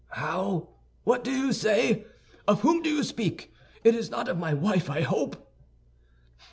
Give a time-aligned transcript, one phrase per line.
[0.13, 0.69] "How?
[1.03, 2.05] What do you say?
[2.47, 3.53] Of whom do you speak?
[3.83, 5.47] It is not of my wife, I hope!"